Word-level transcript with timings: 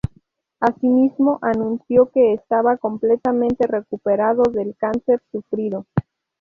Asimismo, 0.59 1.37
anunció 1.43 2.09
que 2.09 2.33
estaba 2.33 2.77
completamente 2.77 3.67
recuperado 3.67 4.41
del 4.51 4.75
cáncer 4.75 5.21
sufrido. 5.31 5.85